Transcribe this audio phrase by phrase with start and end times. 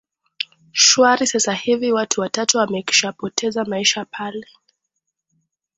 [0.71, 4.47] shwari sasa hivi watu watatu wamekwishapoteza maisha pale